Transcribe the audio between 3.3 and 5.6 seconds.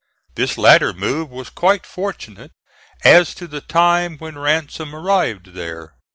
to the time when Ransom arrived